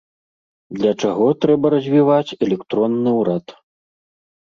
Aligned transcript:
Для 0.77 0.93
чаго 1.01 1.27
трэба 1.45 1.65
развіваць 1.75 2.35
электронны 2.49 3.11
ўрад. 3.21 3.59